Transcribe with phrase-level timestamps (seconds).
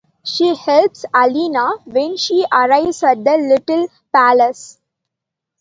[0.25, 4.79] She helps Alina when she arrives at the Little Palace.